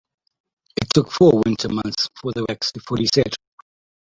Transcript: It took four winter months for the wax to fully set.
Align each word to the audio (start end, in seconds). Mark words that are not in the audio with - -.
It 0.77 0.89
took 0.95 1.11
four 1.11 1.43
winter 1.45 1.69
months 1.69 2.09
for 2.19 2.31
the 2.33 2.43
wax 2.49 2.71
to 2.71 2.79
fully 2.79 3.05
set. 3.05 3.35